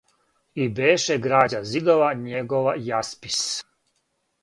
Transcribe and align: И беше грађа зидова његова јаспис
И 0.63 0.65
беше 0.79 1.17
грађа 1.27 1.61
зидова 1.73 2.09
његова 2.33 2.77
јаспис 2.91 3.43